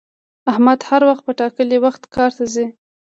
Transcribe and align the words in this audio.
احمد 0.51 0.79
هر 0.89 1.01
وخت 1.09 1.23
په 1.27 1.33
ټاکلي 1.39 1.77
وخت 1.85 2.01
کار 2.15 2.29
ته 2.37 2.45
ځي 2.53 2.65